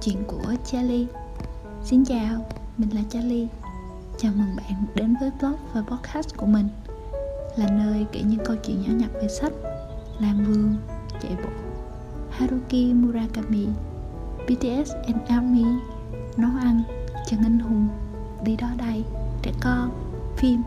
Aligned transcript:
Chuyện 0.00 0.24
của 0.26 0.54
Charlie. 0.64 1.06
Xin 1.84 2.04
chào, 2.04 2.46
mình 2.76 2.94
là 2.94 3.00
Charlie. 3.10 3.46
Chào 4.18 4.32
mừng 4.36 4.56
bạn 4.56 4.86
đến 4.94 5.14
với 5.20 5.30
blog 5.40 5.56
và 5.72 5.82
podcast 5.82 6.36
của 6.36 6.46
mình. 6.46 6.68
Là 7.56 7.70
nơi 7.70 8.06
kể 8.12 8.22
những 8.22 8.44
câu 8.44 8.56
chuyện 8.56 8.82
nhỏ 8.82 8.92
nhặt 8.96 9.10
về 9.14 9.28
sách 9.28 9.52
Làm 10.18 10.44
vườn, 10.44 10.76
chạy 11.22 11.36
bộ 11.42 11.48
Haruki 12.30 12.94
Murakami 12.94 13.66
BTS 14.44 14.92
and 15.06 15.18
ARMY 15.28 15.64
Nấu 16.36 16.50
ăn, 16.60 16.82
chân 17.26 17.40
anh 17.42 17.58
hùng 17.58 17.88
Đi 18.44 18.56
đó 18.56 18.68
đây, 18.78 19.04
trẻ 19.42 19.52
con, 19.60 19.90
phim. 20.36 20.62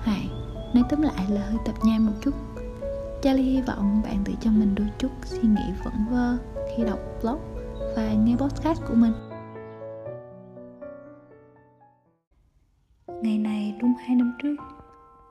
Hãy 0.00 0.28
nói 0.74 0.84
tóm 0.90 1.02
lại 1.02 1.26
là 1.28 1.40
hơi 1.40 1.58
tập 1.64 1.74
nhai 1.82 1.98
một 1.98 2.12
chút. 2.20 2.34
Charlie 3.22 3.52
hy 3.52 3.62
vọng 3.62 4.02
bạn 4.04 4.22
tự 4.24 4.32
cho 4.40 4.50
mình 4.50 4.74
đôi 4.74 4.88
chút 4.98 5.10
suy 5.24 5.48
nghĩ 5.48 5.72
vẩn 5.84 5.94
vơ 6.10 6.36
khi 6.76 6.84
đọc 6.84 6.98
blog 7.22 7.59
và 7.96 8.14
nghe 8.14 8.36
podcast 8.36 8.82
của 8.88 8.94
mình. 8.94 9.12
Ngày 13.22 13.38
này 13.38 13.74
đúng 13.80 13.94
2 13.94 14.16
năm 14.16 14.32
trước, 14.42 14.56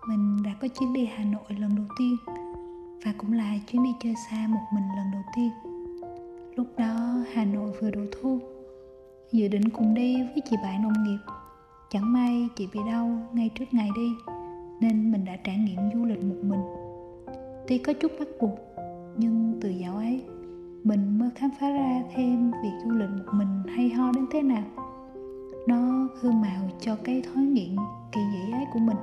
mình 0.08 0.44
đã 0.44 0.52
có 0.62 0.68
chuyến 0.68 0.94
đi 0.94 1.06
Hà 1.06 1.24
Nội 1.24 1.58
lần 1.60 1.76
đầu 1.76 1.86
tiên 1.98 2.16
và 3.06 3.14
cũng 3.18 3.34
là 3.34 3.54
chuyến 3.68 3.84
đi 3.84 3.90
chơi 4.04 4.14
xa 4.30 4.48
một 4.48 4.62
mình 4.74 4.84
lần 4.98 5.12
đầu 5.12 5.22
tiên. 5.36 5.50
Lúc 6.56 6.68
đó 6.78 7.24
Hà 7.34 7.46
Nội 7.46 7.72
vừa 7.82 7.92
đổ 7.92 8.02
thu, 8.12 8.40
dự 9.32 9.48
định 9.48 9.70
cùng 9.70 9.94
đi 9.94 10.24
với 10.24 10.42
chị 10.50 10.56
bạn 10.64 10.84
nông 10.84 11.04
nghiệp. 11.04 11.20
Chẳng 11.90 12.14
may 12.14 12.48
chị 12.56 12.68
bị 12.74 12.80
đau 12.92 13.28
ngay 13.34 13.50
trước 13.56 13.66
ngày 13.72 13.90
đi, 13.96 14.12
nên 14.82 15.12
mình 15.12 15.26
đã 15.26 15.38
trải 15.44 15.58
nghiệm 15.58 15.80
du 15.94 16.06
lịch 16.06 16.24
một 16.24 16.36
mình 16.42 16.62
Tuy 17.70 17.78
có 17.78 17.94
chút 17.94 18.12
bắt 18.20 18.28
buộc, 18.40 18.60
nhưng 19.18 19.60
từ 19.62 19.70
dạo 19.70 19.96
ấy, 19.96 20.22
mình 20.84 21.20
mới 21.20 21.30
khám 21.36 21.50
phá 21.60 21.70
ra 21.70 22.04
thêm 22.16 22.52
việc 22.52 22.72
du 22.86 22.92
lịch 22.92 23.10
một 23.10 23.34
mình 23.34 23.76
hay 23.76 23.90
ho 23.90 24.12
đến 24.12 24.26
thế 24.32 24.42
nào. 24.42 24.64
Nó 25.68 26.08
hương 26.22 26.42
màu 26.42 26.70
cho 26.80 26.96
cái 27.04 27.22
thói 27.22 27.44
nghiện 27.44 27.76
kỳ 28.12 28.22
dị 28.32 28.52
ấy 28.52 28.66
của 28.74 28.80
mình. 28.80 28.98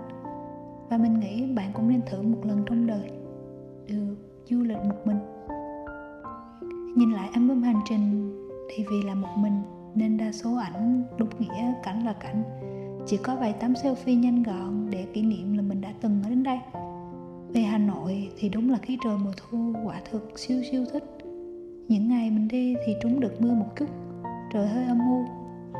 Và 0.90 0.96
mình 0.96 1.20
nghĩ 1.20 1.52
bạn 1.54 1.70
cũng 1.72 1.88
nên 1.88 2.00
thử 2.06 2.22
một 2.22 2.38
lần 2.42 2.64
trong 2.66 2.86
đời, 2.86 3.10
được 3.88 4.16
du 4.50 4.62
lịch 4.62 4.78
một 4.78 5.06
mình. 5.06 5.18
Nhìn 6.96 7.10
lại 7.10 7.28
album 7.32 7.62
hành 7.62 7.80
trình 7.88 8.32
thì 8.68 8.84
vì 8.90 9.02
là 9.02 9.14
một 9.14 9.36
mình 9.36 9.62
nên 9.94 10.16
đa 10.16 10.32
số 10.32 10.56
ảnh 10.56 11.04
đúng 11.18 11.28
nghĩa 11.38 11.74
cảnh 11.82 12.06
là 12.06 12.12
cảnh 12.12 12.42
chỉ 13.06 13.16
có 13.16 13.36
vài 13.36 13.54
tấm 13.60 13.72
selfie 13.72 14.20
nhanh 14.20 14.42
gọn 14.42 14.90
để 14.90 15.06
kỷ 15.12 15.22
niệm 15.22 15.56
là 15.56 15.62
mình 15.62 15.80
đã 15.80 15.92
từng 16.00 16.22
ở 16.24 16.30
đến 16.30 16.42
đây 16.42 16.58
về 17.48 17.60
Hà 17.60 17.78
Nội 17.78 18.28
thì 18.38 18.48
đúng 18.48 18.70
là 18.70 18.78
khí 18.78 18.98
trời 19.04 19.16
mùa 19.24 19.32
thu 19.36 19.72
quả 19.84 20.00
thực 20.10 20.38
siêu 20.38 20.62
siêu 20.70 20.84
thích 20.92 21.15
những 21.88 22.08
ngày 22.08 22.30
mình 22.30 22.48
đi 22.48 22.76
thì 22.86 22.96
trúng 23.02 23.20
được 23.20 23.42
mưa 23.42 23.54
một 23.54 23.76
chút 23.76 23.86
Trời 24.52 24.66
hơi 24.66 24.84
âm 24.84 24.98
u 24.98 25.24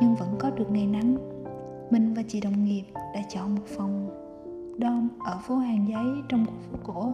nhưng 0.01 0.15
vẫn 0.15 0.35
có 0.39 0.49
được 0.49 0.71
ngày 0.71 0.87
nắng. 0.87 1.17
Mình 1.89 2.13
và 2.13 2.23
chị 2.27 2.41
đồng 2.41 2.65
nghiệp 2.65 2.83
đã 2.93 3.21
chọn 3.29 3.55
một 3.55 3.61
phòng 3.65 4.09
dom 4.81 5.09
ở 5.19 5.39
phố 5.47 5.55
Hàng 5.55 5.85
Giấy 5.89 6.05
trong 6.29 6.45
khu 6.45 6.53
phố 6.71 6.77
cổ. 6.83 7.13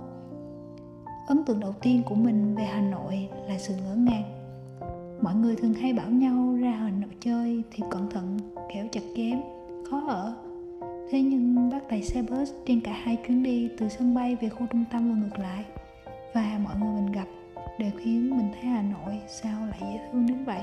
Ấn 1.27 1.43
tượng 1.45 1.59
đầu 1.59 1.73
tiên 1.81 2.01
của 2.05 2.15
mình 2.15 2.55
về 2.55 2.63
Hà 2.63 2.81
Nội 2.81 3.29
là 3.47 3.57
sự 3.57 3.73
ngỡ 3.75 3.95
ngàng. 3.95 4.23
Mọi 5.21 5.35
người 5.35 5.55
thường 5.55 5.73
hay 5.73 5.93
bảo 5.93 6.09
nhau 6.09 6.55
ra 6.61 6.71
Hà 6.71 6.89
Nội 6.89 7.11
chơi 7.19 7.63
thì 7.71 7.83
cẩn 7.91 8.09
thận, 8.09 8.37
kẻo 8.73 8.85
chặt 8.91 9.03
chém, 9.15 9.41
khó 9.89 10.03
ở. 10.07 10.33
Thế 11.11 11.21
nhưng 11.21 11.69
bác 11.69 11.89
tài 11.89 12.03
xe 12.03 12.21
bus 12.21 12.51
trên 12.65 12.81
cả 12.81 12.91
hai 13.03 13.17
chuyến 13.27 13.43
đi 13.43 13.69
từ 13.77 13.89
sân 13.89 14.15
bay 14.15 14.35
về 14.35 14.49
khu 14.49 14.67
trung 14.71 14.83
tâm 14.91 15.09
và 15.09 15.21
ngược 15.21 15.39
lại 15.39 15.65
Và 16.33 16.59
mọi 16.63 16.75
người 16.79 17.01
mình 17.01 17.11
gặp 17.11 17.25
để 17.77 17.91
khiến 17.97 18.37
mình 18.37 18.51
thấy 18.53 18.63
Hà 18.63 18.81
Nội 18.81 19.21
sao 19.27 19.65
lại 19.65 19.79
dễ 19.81 19.99
thương 20.11 20.25
đến 20.25 20.43
vậy. 20.43 20.61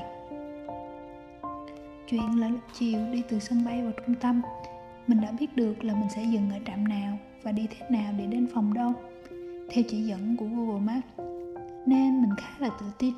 Chuyện 2.07 2.41
là 2.41 2.49
lúc 2.49 2.61
chiều 2.79 3.01
đi 3.13 3.23
từ 3.29 3.39
sân 3.39 3.65
bay 3.65 3.83
vào 3.83 3.93
trung 4.07 4.15
tâm 4.15 4.43
Mình 5.07 5.21
đã 5.21 5.33
biết 5.41 5.57
được 5.57 5.85
là 5.85 5.95
mình 5.95 6.09
sẽ 6.15 6.25
dừng 6.25 6.51
ở 6.51 6.59
trạm 6.67 6.89
nào 6.89 7.19
và 7.43 7.53
đi 7.53 7.67
thế 7.71 7.87
nào 7.91 8.13
để 8.19 8.27
đến 8.27 8.49
phòng 8.55 8.75
đâu. 8.75 8.93
Theo 9.71 9.85
chỉ 9.89 10.03
dẫn 10.03 10.37
của 10.37 10.47
Google 10.47 10.81
Maps 10.81 11.07
Nên 11.87 12.23
mình 12.23 12.31
khá 12.37 12.49
là 12.59 12.71
tự 12.81 12.87
tin. 12.99 13.15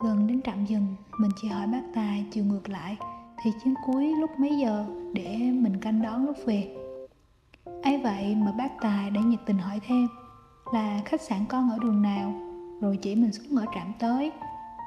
Gần 0.00 0.26
đến 0.26 0.42
trạm 0.42 0.66
dừng, 0.66 0.86
mình 1.18 1.30
chỉ 1.42 1.48
hỏi 1.48 1.66
bác 1.66 1.82
tài 1.94 2.26
chiều 2.30 2.44
ngược 2.44 2.68
lại 2.68 2.96
thì 3.42 3.50
chuyến 3.64 3.74
cuối 3.86 4.12
lúc 4.20 4.30
mấy 4.38 4.58
giờ 4.58 4.86
để 5.12 5.36
mình 5.36 5.80
canh 5.80 6.02
đón 6.02 6.26
lúc 6.26 6.36
về. 6.46 6.76
Ấy 7.82 7.98
vậy 7.98 8.34
mà 8.34 8.52
bác 8.52 8.70
tài 8.80 9.10
đã 9.10 9.20
nhiệt 9.20 9.40
tình 9.46 9.58
hỏi 9.58 9.80
thêm 9.86 10.08
là 10.72 11.00
khách 11.04 11.20
sạn 11.20 11.44
con 11.48 11.70
ở 11.70 11.78
đường 11.82 12.02
nào? 12.02 12.51
Rồi 12.82 12.96
chỉ 13.02 13.14
mình 13.14 13.32
xuống 13.32 13.56
ở 13.56 13.64
trạm 13.74 13.92
tới. 13.98 14.32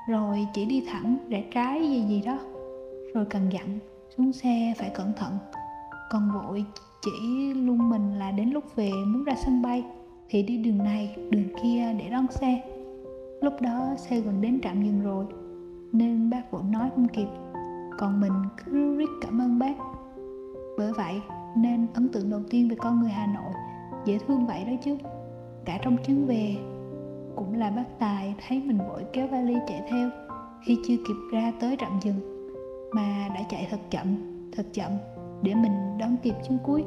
Rồi 0.08 0.48
chỉ 0.54 0.66
đi 0.66 0.84
thẳng 0.88 1.18
rẽ 1.30 1.44
trái 1.54 1.90
gì 1.90 2.02
gì 2.02 2.22
đó. 2.22 2.40
Rồi 3.14 3.26
cần 3.26 3.50
dặn, 3.52 3.80
xuống 4.18 4.34
xe 4.34 4.74
phải 4.78 4.90
cẩn 4.90 5.14
thận. 5.14 5.38
Còn 6.10 6.32
vội 6.34 6.66
chỉ 7.02 7.54
luôn 7.54 7.90
mình 7.90 8.20
là 8.20 8.32
đến 8.32 8.50
lúc 8.50 8.64
về 8.76 8.92
muốn 9.08 9.24
ra 9.24 9.36
sân 9.36 9.62
bay. 9.62 9.84
Thì 10.30 10.44
đi 10.44 10.58
đường 10.58 10.78
này, 10.78 11.16
đường 11.30 11.48
kia 11.64 11.94
để 12.00 12.10
đón 12.10 12.28
xe. 12.32 12.62
Lúc 13.42 13.54
đó 13.62 13.90
xe 13.98 14.20
gần 14.20 14.42
đến 14.42 14.62
trạm 14.62 14.84
dừng 14.84 15.02
rồi, 15.04 15.26
nên 15.92 16.30
bác 16.30 16.52
vội 16.52 16.64
nói 16.64 16.90
không 16.96 17.08
kịp. 17.08 17.28
Còn 17.98 18.22
mình 18.22 18.34
cứ 18.66 18.98
rít 18.98 19.10
cảm 19.22 19.42
ơn 19.42 19.60
bác. 19.60 19.76
Bởi 20.78 20.94
vậy 20.94 21.22
nên 21.58 21.88
ấn 21.94 22.10
tượng 22.10 22.30
đầu 22.30 22.42
tiên 22.50 22.70
về 22.70 22.76
con 22.76 23.00
người 23.00 23.10
hà 23.10 23.28
nội, 23.28 23.54
dễ 24.06 24.18
thương 24.28 24.48
vậy 24.48 24.64
đó 24.66 24.72
chứ. 24.84 24.98
Cả 25.66 25.80
trong 25.82 25.98
chuyến 26.06 26.26
về 26.26 26.56
cũng 27.36 27.54
là 27.54 27.70
bác 27.70 28.00
tài 28.00 28.36
thấy 28.48 28.62
mình 28.66 28.78
vội 28.78 29.04
kéo 29.14 29.28
vali 29.28 29.56
chạy 29.68 29.82
theo. 29.92 30.10
Khi 30.66 30.78
chưa 30.88 30.96
kịp 31.08 31.16
ra 31.32 31.54
tới 31.60 31.76
trạm 31.80 32.00
dừng 32.02 32.50
mà 32.92 33.28
đã 33.36 33.42
chạy 33.50 33.68
thật 33.72 33.80
chậm 33.90 34.16
thật 34.52 34.66
chậm 34.74 34.92
để 35.42 35.56
mình 35.56 35.98
đón 36.00 36.18
kịp 36.24 36.36
chuyến 36.48 36.58
cuối. 36.64 36.84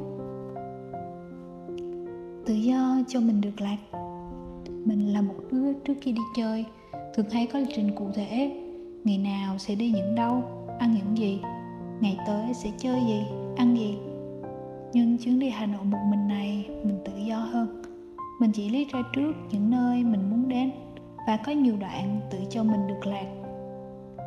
Tự 2.45 2.53
do 2.53 2.97
cho 3.07 3.19
mình 3.19 3.41
được 3.41 3.61
lạc. 3.61 3.77
Mình 4.85 5.13
là 5.13 5.21
một 5.21 5.35
đứa 5.51 5.73
trước 5.73 5.93
khi 6.01 6.11
đi 6.11 6.21
chơi, 6.35 6.65
thường 7.15 7.29
hay 7.29 7.47
có 7.53 7.59
lịch 7.59 7.69
trình 7.75 7.95
cụ 7.95 8.05
thể. 8.15 8.51
Ngày 9.03 9.17
nào 9.17 9.57
sẽ 9.57 9.75
đi 9.75 9.91
những 9.91 10.15
đâu, 10.15 10.43
ăn 10.79 10.93
những 10.93 11.17
gì, 11.17 11.41
ngày 11.99 12.17
tới 12.27 12.53
sẽ 12.53 12.69
chơi 12.77 13.01
gì, 13.07 13.23
ăn 13.57 13.77
gì. 13.77 13.97
Nhưng 14.93 15.17
chuyến 15.17 15.39
đi 15.39 15.49
hà 15.49 15.65
nội 15.65 15.83
một 15.83 15.97
mình 16.09 16.27
này, 16.27 16.69
mình 16.83 16.99
tự 17.05 17.11
do 17.17 17.37
hơn. 17.37 17.81
Mình 18.39 18.51
chỉ 18.51 18.69
lý 18.69 18.85
ra 18.85 18.99
trước 19.13 19.33
những 19.51 19.69
nơi 19.69 20.03
mình 20.03 20.29
muốn 20.29 20.38
đến 20.49 20.71
và 21.27 21.37
có 21.37 21.51
nhiều 21.51 21.77
đoạn 21.79 22.19
tự 22.31 22.37
cho 22.49 22.63
mình 22.63 22.87
được 22.87 23.07
lạc. 23.07 23.25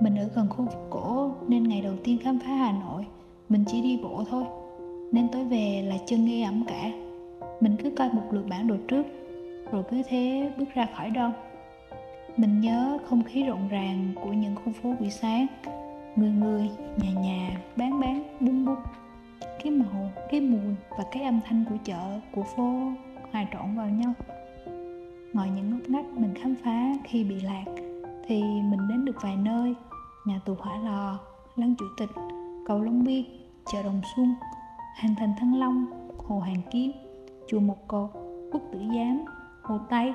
Mình 0.01 0.17
ở 0.17 0.29
gần 0.35 0.49
khu 0.49 0.65
vực 0.65 0.87
cổ 0.91 1.31
nên 1.49 1.69
ngày 1.69 1.81
đầu 1.81 1.95
tiên 2.05 2.19
khám 2.25 2.39
phá 2.39 2.49
hà 2.49 2.73
nội, 2.73 3.07
mình 3.49 3.65
chỉ 3.67 3.83
đi 3.83 4.01
bộ 4.03 4.25
thôi. 4.31 4.45
Nên 5.13 5.29
tối 5.29 5.45
về 5.45 5.83
là 5.89 5.97
chân 6.07 6.25
nghe 6.25 6.45
ẩm 6.45 6.65
cả. 6.69 6.91
Mình 7.61 7.77
cứ 7.83 7.91
coi 7.91 8.09
một 8.13 8.23
lượt 8.31 8.45
bản 8.51 8.67
đồ 8.67 8.77
trước, 8.89 9.07
rồi 9.71 9.83
cứ 9.91 10.03
thế 10.09 10.51
bước 10.59 10.75
ra 10.75 10.87
khỏi 10.97 11.11
đông 11.11 11.33
mình 12.37 12.61
nhớ 12.61 12.99
không 13.09 13.23
khí 13.25 13.43
rộn 13.43 13.69
ràng 13.69 14.13
của 14.23 14.33
những 14.33 14.57
khu 14.57 14.73
phố 14.73 14.95
buổi 15.01 15.11
sáng. 15.11 15.47
Người 16.17 16.31
người, 16.31 16.71
nhà 16.97 17.21
nhà, 17.21 17.61
bán 17.77 18.01
bán, 18.01 18.23
bung 18.41 18.65
bung. 18.65 18.77
Cái 19.63 19.73
màu, 19.73 20.11
cái 20.31 20.41
mùi 20.41 20.75
và 20.91 21.05
cái 21.13 21.23
âm 21.23 21.41
thanh 21.45 21.65
của 21.71 21.77
chợ, 21.85 22.21
của 22.35 22.43
phố 22.43 22.81
hòa 23.33 23.47
trộn 23.53 23.77
vào 23.77 23.89
nhau 23.89 24.13
ngoài 25.33 25.51
những 25.51 25.71
ngóc 25.71 25.81
ngách 25.89 26.07
mình 26.13 26.35
khám 26.35 26.55
phá 26.65 26.93
khi 27.05 27.25
bị 27.25 27.41
lạc 27.41 27.65
thì 28.27 28.43
mình 28.43 28.89
đến 28.89 29.05
được 29.05 29.17
vài 29.23 29.37
nơi. 29.37 29.75
Nhà 30.25 30.41
tù 30.45 30.55
hỏa 30.59 30.77
lò, 30.85 31.19
lăng 31.57 31.75
chủ 31.79 31.85
tịch, 31.97 32.11
cầu 32.67 32.81
long 32.81 33.05
biên, 33.05 33.25
chợ 33.73 33.83
đồng 33.83 34.01
xuân, 34.17 34.35
hàng 34.97 35.15
thành 35.19 35.35
thăng 35.39 35.61
long, 35.61 35.87
hồ 36.27 36.41
hàng 36.41 36.63
kiếm, 36.71 36.93
chùa 37.47 37.61
một 37.61 37.89
cột, 37.89 38.11
quốc 38.53 38.63
tử 38.73 38.79
giám, 38.79 39.25
hồ 39.63 39.79
tây. 39.91 40.15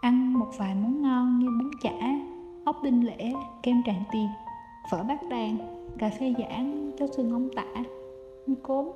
Ăn 0.00 0.32
một 0.32 0.48
vài 0.58 0.74
món 0.74 1.02
ngon 1.02 1.38
như 1.38 1.46
bún 1.46 1.70
chả, 1.82 2.20
ốc 2.64 2.82
đinh 2.82 3.06
lễ, 3.06 3.32
kem 3.62 3.82
tràng 3.86 4.04
tiền, 4.12 4.28
phở 4.90 5.02
bát 5.02 5.20
đàn, 5.30 5.58
cà 5.98 6.10
phê 6.20 6.34
giảng 6.38 6.92
cháo 6.98 7.08
xương 7.08 7.32
ông 7.32 7.48
tả 7.56 7.64
cốm 8.62 8.88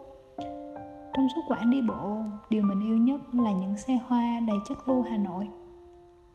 trong 1.16 1.28
suốt 1.28 1.40
quãng 1.48 1.70
đi 1.70 1.82
bộ, 1.82 2.16
điều 2.50 2.62
mình 2.62 2.80
yêu 2.80 2.96
nhất 2.96 3.20
là 3.32 3.52
những 3.52 3.76
xe 3.76 3.98
hoa 4.06 4.40
đầy 4.46 4.56
chất 4.68 4.88
lưu 4.88 5.02
hà 5.02 5.16
nội. 5.16 5.48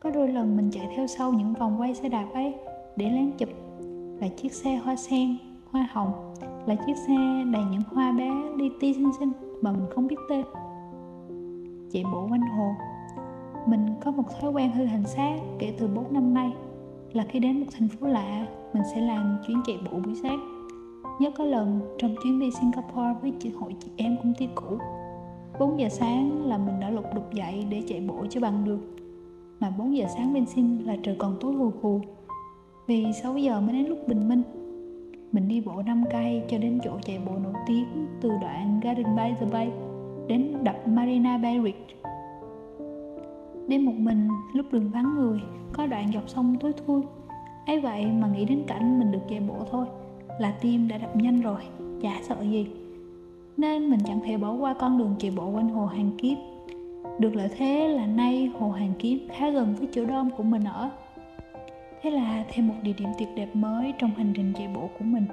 Có 0.00 0.10
đôi 0.10 0.28
lần 0.28 0.56
mình 0.56 0.70
chạy 0.70 0.88
theo 0.96 1.06
sau 1.06 1.32
những 1.32 1.54
vòng 1.54 1.80
quay 1.80 1.94
xe 1.94 2.08
đạp 2.08 2.26
ấy, 2.34 2.54
để 2.96 3.10
lén 3.10 3.32
chụp 3.38 3.48
là 4.20 4.28
chiếc 4.28 4.52
xe 4.52 4.76
hoa 4.76 4.96
sen, 4.96 5.36
hoa 5.70 5.88
hồng, 5.92 6.34
là 6.66 6.74
chiếc 6.86 6.96
xe 7.06 7.44
đầy 7.52 7.62
những 7.70 7.82
hoa 7.92 8.12
bé 8.12 8.30
li 8.56 8.70
ti 8.80 8.94
xinh 8.94 9.12
xinh 9.18 9.32
mà 9.60 9.72
mình 9.72 9.86
không 9.94 10.06
biết 10.06 10.16
tên. 10.28 10.44
Chạy 11.92 12.04
bộ 12.12 12.26
quanh 12.30 12.40
hồ, 12.40 12.74
mình 13.66 13.86
có 14.04 14.10
một 14.10 14.24
thói 14.40 14.50
quen 14.50 14.72
hư 14.72 14.84
hành 14.84 15.04
xác 15.04 15.36
kể 15.58 15.74
từ 15.78 15.88
4 15.88 16.12
năm 16.12 16.34
nay, 16.34 16.52
là 17.12 17.24
khi 17.28 17.38
đến 17.38 17.60
một 17.60 17.66
thành 17.78 17.88
phố 17.88 18.06
lạ, 18.06 18.46
mình 18.74 18.82
sẽ 18.94 19.00
làm 19.00 19.38
chuyến 19.46 19.62
chạy 19.66 19.78
bộ 19.90 19.98
buổi 19.98 20.14
sáng 20.22 20.61
nhớ 21.20 21.30
có 21.30 21.44
lần 21.44 21.80
trong 21.98 22.14
chuyến 22.22 22.40
đi 22.40 22.50
Singapore 22.50 23.14
với 23.22 23.32
chị 23.38 23.50
hội 23.50 23.74
chị 23.80 23.90
em 23.96 24.16
công 24.16 24.34
ty 24.38 24.48
cũ 24.54 24.78
4 25.60 25.80
giờ 25.80 25.88
sáng 25.88 26.46
là 26.46 26.58
mình 26.58 26.80
đã 26.80 26.90
lục 26.90 27.04
đục 27.14 27.32
dậy 27.32 27.66
để 27.70 27.82
chạy 27.88 28.00
bộ 28.00 28.26
cho 28.30 28.40
bằng 28.40 28.64
được 28.64 28.80
mà 29.60 29.72
4 29.78 29.96
giờ 29.96 30.06
sáng 30.16 30.34
bên 30.34 30.46
Sing 30.46 30.86
là 30.86 30.96
trời 31.02 31.16
còn 31.18 31.36
tối 31.40 31.52
hù 31.52 31.72
hù 31.82 32.00
vì 32.86 33.06
6 33.22 33.36
giờ 33.36 33.60
mới 33.60 33.72
đến 33.72 33.86
lúc 33.86 34.08
bình 34.08 34.28
minh 34.28 34.42
mình 35.32 35.48
đi 35.48 35.60
bộ 35.60 35.82
5 35.86 36.04
cây 36.10 36.42
cho 36.48 36.58
đến 36.58 36.78
chỗ 36.84 36.98
chạy 37.02 37.18
bộ 37.26 37.32
nổi 37.44 37.54
tiếng 37.66 38.06
từ 38.20 38.30
đoạn 38.40 38.80
Garden 38.82 39.16
by 39.16 39.34
the 39.40 39.46
Bay 39.52 39.70
đến 40.28 40.54
đập 40.62 40.88
Marina 40.88 41.38
Bay 41.38 41.60
Ridge. 41.64 41.94
Đi 43.68 43.78
một 43.78 43.94
mình 43.96 44.28
lúc 44.54 44.66
đường 44.72 44.90
vắng 44.94 45.14
người, 45.14 45.40
có 45.72 45.86
đoạn 45.86 46.12
dọc 46.14 46.28
sông 46.28 46.56
tối 46.60 46.72
thui. 46.72 47.02
ấy 47.66 47.80
vậy 47.80 48.06
mà 48.06 48.28
nghĩ 48.28 48.44
đến 48.44 48.62
cảnh 48.66 48.98
mình 48.98 49.12
được 49.12 49.18
chạy 49.28 49.40
bộ 49.40 49.56
thôi 49.70 49.86
là 50.38 50.52
tim 50.60 50.88
đã 50.88 50.98
đập 50.98 51.16
nhanh 51.16 51.40
rồi, 51.40 51.60
chả 52.02 52.20
sợ 52.22 52.36
gì. 52.40 52.66
Nên 53.56 53.90
mình 53.90 54.00
chẳng 54.06 54.20
thể 54.24 54.36
bỏ 54.36 54.52
qua 54.52 54.74
con 54.74 54.98
đường 54.98 55.14
chạy 55.18 55.30
bộ 55.30 55.50
quanh 55.50 55.68
hồ 55.68 55.86
Hàng 55.86 56.10
Kiếp. 56.18 56.38
Được 57.18 57.34
lợi 57.34 57.48
thế 57.56 57.88
là 57.88 58.06
nay 58.06 58.50
hồ 58.58 58.70
Hàng 58.70 58.92
Kiếp 58.98 59.18
khá 59.36 59.50
gần 59.50 59.74
với 59.78 59.88
chỗ 59.92 60.04
đom 60.04 60.30
của 60.30 60.42
mình 60.42 60.64
ở. 60.64 60.90
Thế 62.02 62.10
là 62.10 62.44
thêm 62.48 62.68
một 62.68 62.74
địa 62.82 62.92
điểm 62.98 63.08
tuyệt 63.18 63.28
đẹp 63.36 63.48
mới 63.56 63.92
trong 63.98 64.10
hành 64.10 64.32
trình 64.36 64.52
chạy 64.58 64.68
bộ 64.74 64.90
của 64.98 65.04
mình. 65.04 65.26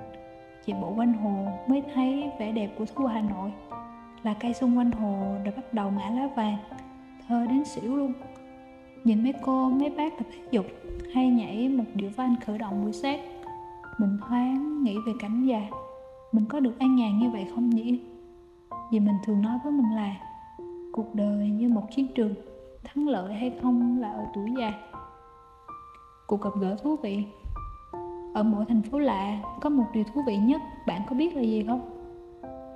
Chạy 0.65 0.79
bộ 0.81 0.93
quanh 0.97 1.13
hồ 1.13 1.45
mới 1.67 1.83
thấy 1.93 2.29
vẻ 2.39 2.51
đẹp 2.51 2.69
của 2.77 2.85
thu 2.95 3.05
Hà 3.05 3.21
Nội. 3.21 3.51
Là 4.23 4.33
cây 4.33 4.53
xung 4.53 4.77
quanh 4.77 4.91
hồ 4.91 5.35
đã 5.45 5.51
bắt 5.55 5.73
đầu 5.73 5.91
ngã 5.91 6.09
lá 6.09 6.29
vàng 6.35 6.57
Thơ 7.27 7.45
đến 7.49 7.65
xỉu 7.65 7.95
luôn. 7.95 8.13
Nhìn 9.03 9.23
mấy 9.23 9.33
cô, 9.41 9.69
mấy 9.69 9.89
bác 9.89 10.17
tập 10.17 10.27
thể 10.31 10.39
dục 10.51 10.65
Hay 11.13 11.27
nhảy 11.27 11.69
một 11.69 11.83
điệu 11.93 12.09
van 12.15 12.35
khởi 12.45 12.57
động 12.57 12.83
buổi 12.83 12.93
sáng. 12.93 13.19
Mình 13.99 14.17
thoáng 14.27 14.83
nghĩ 14.83 14.97
về 15.05 15.13
cảnh 15.19 15.45
già. 15.45 15.61
Mình 16.31 16.45
có 16.45 16.59
được 16.59 16.79
an 16.79 16.95
nhàn 16.95 17.19
như 17.19 17.29
vậy 17.29 17.47
không 17.55 17.69
nhỉ? 17.69 17.99
Vì 18.91 18.99
mình 18.99 19.15
thường 19.25 19.41
nói 19.41 19.59
với 19.63 19.71
mình 19.71 19.95
là, 19.95 20.15
Cuộc 20.91 21.15
đời 21.15 21.49
như 21.49 21.69
một 21.69 21.83
chiến 21.95 22.07
trường, 22.15 22.33
Thắng 22.83 23.07
lợi 23.07 23.33
hay 23.33 23.51
không 23.61 23.99
là 23.99 24.11
ở 24.11 24.25
tuổi 24.33 24.49
già. 24.59 24.73
Cuộc 26.27 26.41
gặp 26.41 26.49
gỡ 26.61 26.75
thú 26.83 26.95
vị. 27.03 27.23
Ở 28.33 28.43
mỗi 28.43 28.65
thành 28.65 28.81
phố 28.81 28.99
lạ, 28.99 29.39
có 29.61 29.69
một 29.69 29.85
điều 29.93 30.03
thú 30.03 30.21
vị 30.27 30.37
nhất, 30.37 30.61
bạn 30.87 31.01
có 31.09 31.15
biết 31.15 31.35
là 31.35 31.41
gì 31.41 31.63
không? 31.67 31.81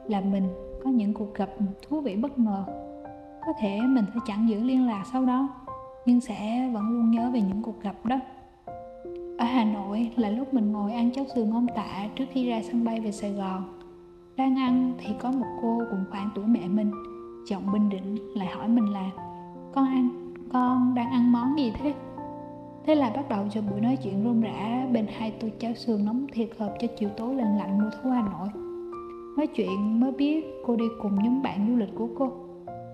Là 0.08 0.22
mình 0.22 0.50
có 0.84 0.90
những 0.90 1.14
cuộc 1.14 1.34
gặp 1.36 1.50
thú 1.90 2.02
vị 2.02 2.16
bất 2.16 2.40
ngờ. 2.40 2.66
Có 3.46 3.54
thể 3.60 3.80
mình 3.82 4.06
sẽ 4.14 4.20
chẳng 4.26 4.50
giữ 4.50 4.64
liên 4.64 4.88
lạc 4.88 5.04
sau 5.12 5.26
đó, 5.26 5.50
nhưng 6.06 6.22
sẽ 6.22 6.70
vẫn 6.74 6.90
luôn 6.90 7.12
nhớ 7.12 7.30
về 7.34 7.42
những 7.42 7.62
cuộc 7.62 7.82
gặp 7.82 8.06
đó 8.06 8.20
ở 9.44 9.48
hà 9.50 9.64
nội 9.64 10.12
là 10.16 10.30
lúc 10.30 10.54
mình 10.54 10.72
ngồi 10.72 10.94
ăn 10.94 11.12
cháo 11.12 11.26
sườn 11.36 11.52
ông 11.52 11.68
tạ 11.76 12.08
trước 12.16 12.26
khi 12.32 12.50
ra 12.50 12.62
sân 12.62 12.86
bay 12.86 13.00
về 13.00 13.12
sài 13.12 13.32
gòn 13.32 13.64
đang 14.38 14.56
ăn 14.56 14.94
thì 14.98 15.10
có 15.20 15.32
một 15.32 15.46
cô 15.62 15.82
cùng 15.90 16.04
khoảng 16.12 16.30
tuổi 16.36 16.46
mẹ 16.46 16.68
mình 16.68 16.92
giọng 17.46 17.72
bình 17.74 17.90
định 17.90 18.16
lại 18.36 18.48
hỏi 18.48 18.68
mình 18.68 18.94
là 18.94 19.10
con 19.74 19.86
ăn 19.86 20.34
con 20.54 20.96
đang 20.96 21.12
ăn 21.12 21.32
món 21.32 21.58
gì 21.58 21.72
thế 21.80 21.94
Thế 22.86 22.96
là 22.96 23.10
bắt 23.10 23.30
đầu 23.30 23.46
cho 23.52 23.62
buổi 23.62 23.82
nói 23.82 23.98
chuyện 24.04 24.24
rôm 24.24 24.42
rã 24.42 24.88
bên 24.92 25.06
hai 25.18 25.32
tô 25.32 25.48
cháo 25.60 25.74
sườn 25.74 26.06
nóng 26.06 26.28
thiệt 26.34 26.50
hợp 26.58 26.74
cho 26.80 26.88
chiều 26.98 27.10
tối 27.18 27.36
lạnh 27.36 27.58
lạnh 27.58 27.80
mùa 27.80 27.90
thu 28.04 28.10
Hà 28.10 28.22
Nội. 28.22 28.48
Nói 29.38 29.48
chuyện 29.48 30.00
mới 30.00 30.12
biết 30.12 30.46
cô 30.66 30.76
đi 30.76 30.86
cùng 31.02 31.24
nhóm 31.24 31.42
bạn 31.42 31.68
du 31.70 31.76
lịch 31.76 31.96
của 31.96 32.08
cô. 32.18 32.32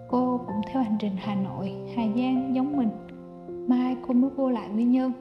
Cô 0.10 0.42
cũng 0.48 0.62
theo 0.68 0.84
hành 0.84 0.98
trình 1.00 1.14
Hà 1.18 1.36
Nội, 1.36 1.72
Hà 1.96 2.04
Giang 2.04 2.56
giống 2.56 2.78
mình. 2.78 2.90
Mai 3.68 3.96
cô 4.08 4.14
mới 4.14 4.30
vô 4.36 4.50
lại 4.50 4.70
Quy 4.76 4.84
Nhơn. 4.84 5.12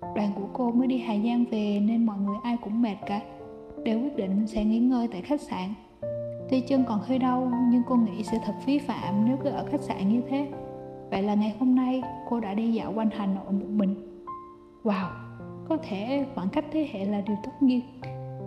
Đoàn 0.00 0.32
của 0.36 0.48
cô 0.52 0.70
mới 0.70 0.86
đi 0.86 0.98
Hà 0.98 1.14
Giang 1.24 1.44
về 1.50 1.80
nên 1.80 2.06
mọi 2.06 2.18
người 2.18 2.36
ai 2.42 2.56
cũng 2.64 2.82
mệt 2.82 2.96
cả. 3.06 3.20
Đều 3.84 4.00
quyết 4.00 4.16
định 4.16 4.46
sẽ 4.46 4.64
nghỉ 4.64 4.78
ngơi 4.78 5.08
tại 5.08 5.22
khách 5.22 5.40
sạn. 5.40 5.74
Tuy 6.50 6.60
chân 6.60 6.84
còn 6.88 7.00
hơi 7.00 7.18
đau 7.18 7.52
nhưng 7.70 7.82
cô 7.88 7.96
nghĩ 7.96 8.22
sẽ 8.22 8.38
thật 8.44 8.54
phí 8.64 8.78
phạm 8.78 9.24
nếu 9.28 9.36
cứ 9.36 9.50
ở 9.50 9.64
khách 9.70 9.80
sạn 9.80 10.08
như 10.08 10.20
thế. 10.28 10.48
Vậy 11.10 11.22
là 11.22 11.34
ngày 11.34 11.56
hôm 11.58 11.74
nay 11.74 12.02
cô 12.28 12.40
đã 12.40 12.54
đi 12.54 12.72
dạo 12.72 12.92
quanh 12.92 13.10
Hà 13.16 13.26
Nội 13.26 13.52
một 13.52 13.66
mình 13.68 13.94
Wow, 14.84 15.08
có 15.68 15.76
thể 15.88 16.26
khoảng 16.34 16.48
cách 16.48 16.64
thế 16.72 16.88
hệ 16.92 17.04
là 17.04 17.20
điều 17.20 17.36
tất 17.44 17.62
nhiên 17.62 17.80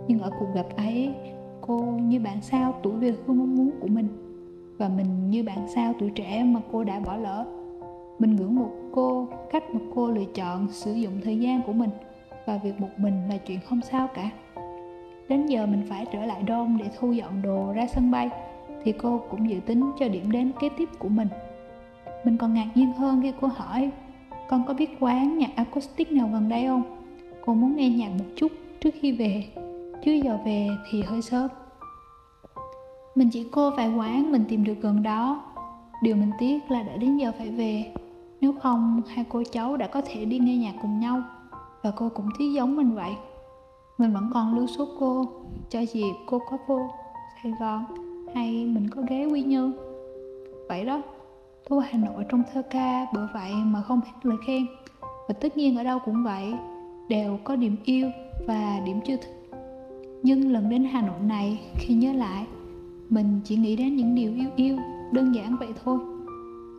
Nhưng 0.08 0.18
ở 0.20 0.30
cuộc 0.40 0.46
gặp 0.54 0.66
ấy 0.76 1.14
Cô 1.60 1.78
như 1.80 2.20
bạn 2.20 2.42
sao 2.42 2.74
tuổi 2.82 2.92
về 2.92 3.14
hương 3.26 3.38
mong 3.38 3.56
muốn 3.56 3.70
của 3.80 3.88
mình 3.88 4.08
Và 4.78 4.88
mình 4.88 5.30
như 5.30 5.44
bạn 5.44 5.68
sao 5.74 5.94
tuổi 5.98 6.10
trẻ 6.10 6.44
mà 6.44 6.60
cô 6.72 6.84
đã 6.84 7.00
bỏ 7.00 7.16
lỡ 7.16 7.46
mình 8.22 8.36
ngưỡng 8.36 8.54
một 8.54 8.70
cô 8.92 9.28
cách 9.52 9.64
mà 9.74 9.80
cô 9.94 10.08
lựa 10.08 10.24
chọn 10.34 10.68
sử 10.70 10.92
dụng 10.92 11.12
thời 11.24 11.38
gian 11.38 11.62
của 11.62 11.72
mình 11.72 11.90
Và 12.46 12.56
việc 12.56 12.80
một 12.80 12.90
mình 12.96 13.28
là 13.28 13.36
chuyện 13.36 13.60
không 13.68 13.80
sao 13.80 14.08
cả 14.14 14.30
Đến 15.28 15.46
giờ 15.46 15.66
mình 15.66 15.86
phải 15.88 16.06
trở 16.12 16.24
lại 16.24 16.42
đôn 16.42 16.78
để 16.78 16.90
thu 16.98 17.12
dọn 17.12 17.42
đồ 17.42 17.72
ra 17.72 17.86
sân 17.86 18.10
bay 18.10 18.30
Thì 18.84 18.92
cô 18.92 19.20
cũng 19.30 19.50
dự 19.50 19.60
tính 19.66 19.90
cho 19.98 20.08
điểm 20.08 20.30
đến 20.30 20.52
kế 20.60 20.68
tiếp 20.78 20.88
của 20.98 21.08
mình 21.08 21.28
Mình 22.24 22.36
còn 22.36 22.54
ngạc 22.54 22.68
nhiên 22.74 22.92
hơn 22.92 23.20
khi 23.22 23.32
cô 23.40 23.48
hỏi 23.48 23.90
con 24.52 24.64
có 24.66 24.74
biết 24.74 24.96
quán 25.00 25.38
nhạc 25.38 25.56
acoustic 25.56 26.12
nào 26.12 26.28
gần 26.32 26.48
đây 26.48 26.66
không? 26.66 26.82
Cô 27.46 27.54
muốn 27.54 27.76
nghe 27.76 27.88
nhạc 27.88 28.08
một 28.08 28.24
chút 28.36 28.52
trước 28.80 28.94
khi 29.00 29.12
về, 29.12 29.44
chứ 30.04 30.12
giờ 30.12 30.38
về 30.44 30.68
thì 30.90 31.02
hơi 31.02 31.22
sớm. 31.22 31.48
Mình 33.14 33.30
chỉ 33.32 33.46
cô 33.52 33.70
vài 33.70 33.88
quán 33.88 34.32
mình 34.32 34.44
tìm 34.48 34.64
được 34.64 34.74
gần 34.80 35.02
đó. 35.02 35.42
Điều 36.02 36.16
mình 36.16 36.30
tiếc 36.38 36.70
là 36.70 36.82
đã 36.82 36.96
đến 36.96 37.16
giờ 37.16 37.32
phải 37.38 37.48
về. 37.48 37.92
Nếu 38.42 38.52
không, 38.52 39.02
hai 39.06 39.24
cô 39.28 39.42
cháu 39.52 39.76
đã 39.76 39.86
có 39.86 40.02
thể 40.04 40.24
đi 40.24 40.38
nghe 40.38 40.56
nhạc 40.56 40.74
cùng 40.82 41.00
nhau. 41.00 41.22
Và 41.82 41.90
cô 41.96 42.08
cũng 42.08 42.28
tí 42.38 42.52
giống 42.52 42.76
mình 42.76 42.94
vậy. 42.94 43.12
Mình 43.98 44.12
vẫn 44.12 44.30
còn 44.34 44.54
lưu 44.54 44.66
số 44.66 44.88
cô, 44.98 45.24
cho 45.68 45.80
dịp 45.80 46.12
cô 46.26 46.38
có 46.50 46.58
vô 46.66 46.80
Sài 47.42 47.52
Gòn 47.60 47.84
hay 48.34 48.64
mình 48.64 48.90
có 48.90 49.02
ghé 49.08 49.26
Quy 49.26 49.42
Nhơn. 49.42 49.72
Vậy 50.68 50.84
đó. 50.84 51.02
Thu 51.66 51.78
Hà 51.78 51.98
Nội 51.98 52.24
trong 52.28 52.42
thơ 52.52 52.62
ca 52.70 53.06
bởi 53.14 53.26
vậy 53.34 53.52
mà 53.54 53.82
không 53.82 54.00
hết 54.00 54.12
lời 54.22 54.36
khen 54.46 54.66
Và 55.00 55.34
tất 55.40 55.56
nhiên 55.56 55.76
ở 55.76 55.84
đâu 55.84 55.98
cũng 56.04 56.24
vậy 56.24 56.54
Đều 57.08 57.38
có 57.44 57.56
điểm 57.56 57.76
yêu 57.84 58.10
và 58.46 58.80
điểm 58.86 59.00
chưa 59.06 59.16
thích 59.16 59.60
Nhưng 60.22 60.52
lần 60.52 60.70
đến 60.70 60.84
Hà 60.84 61.02
Nội 61.02 61.20
này 61.20 61.60
khi 61.74 61.94
nhớ 61.94 62.12
lại 62.12 62.46
Mình 63.08 63.40
chỉ 63.44 63.56
nghĩ 63.56 63.76
đến 63.76 63.96
những 63.96 64.14
điều 64.14 64.34
yêu 64.34 64.50
yêu 64.56 64.76
Đơn 65.12 65.34
giản 65.34 65.56
vậy 65.56 65.68
thôi 65.84 65.98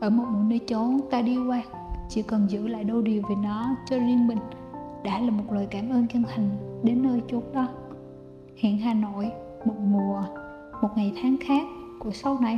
ở 0.03 0.09
một 0.09 0.25
nơi 0.50 0.59
chốn 0.59 1.00
ta 1.11 1.21
đi 1.21 1.38
qua. 1.47 1.61
Chỉ 2.09 2.21
cần 2.21 2.50
giữ 2.50 2.67
lại 2.67 2.83
đôi 2.83 3.03
điều 3.03 3.21
về 3.29 3.35
nó 3.44 3.75
cho 3.89 4.00
riêng 4.00 4.27
mình. 4.27 4.38
Đã 5.03 5.19
là 5.19 5.31
một 5.31 5.44
lời 5.51 5.67
cảm 5.71 5.89
ơn 5.89 6.07
chân 6.07 6.23
thành 6.23 6.50
đến 6.83 7.03
nơi 7.03 7.21
chốn 7.27 7.44
đó. 7.53 7.67
Hiện 8.55 8.77
Hà 8.77 8.94
Nội, 8.94 9.31
một 9.65 9.75
mùa, 9.79 10.23
một 10.81 10.89
ngày 10.95 11.13
tháng 11.21 11.38
khác 11.47 11.63
của 12.00 12.11
sau 12.11 12.39
này. 12.41 12.57